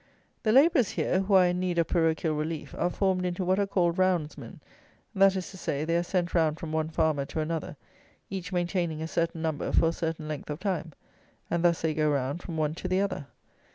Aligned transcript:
The 0.41 0.51
labourers 0.51 0.89
here, 0.89 1.19
who 1.19 1.35
are 1.35 1.45
in 1.45 1.59
need 1.59 1.77
of 1.77 1.85
parochial 1.85 2.33
relief, 2.33 2.73
are 2.75 2.89
formed 2.89 3.23
into 3.23 3.45
what 3.45 3.59
are 3.59 3.67
called 3.67 3.97
roundsmen; 3.99 4.59
that 5.13 5.35
is 5.35 5.51
to 5.51 5.57
say, 5.57 5.85
they 5.85 5.95
are 5.95 6.01
sent 6.01 6.33
round 6.33 6.59
from 6.59 6.71
one 6.71 6.89
farmer 6.89 7.23
to 7.25 7.39
another, 7.39 7.77
each 8.27 8.51
maintaining 8.51 9.03
a 9.03 9.07
certain 9.07 9.43
number 9.43 9.71
for 9.71 9.89
a 9.89 9.93
certain 9.93 10.27
length 10.27 10.49
of 10.49 10.59
time; 10.59 10.93
and 11.51 11.63
thus 11.63 11.83
they 11.83 11.93
go 11.93 12.09
round 12.09 12.41
from 12.41 12.57
one 12.57 12.73
to 12.73 12.87
the 12.87 12.99
other. 12.99 13.27